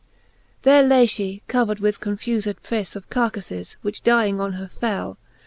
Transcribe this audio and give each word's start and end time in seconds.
There 0.63 0.81
lay 0.81 1.05
fhe 1.05 1.43
coverd 1.47 1.79
with 1.79 1.99
confufed 1.99 2.55
preafle 2.63 2.95
Of 2.95 3.11
carcafes, 3.11 3.73
which 3.83 4.01
dying 4.01 4.41
on 4.41 4.53
her 4.53 4.67
fell. 4.67 5.19